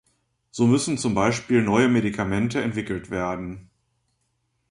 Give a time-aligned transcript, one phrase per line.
[0.49, 3.69] So müssen zum Beispiel neue Medikamente entwickelt werden.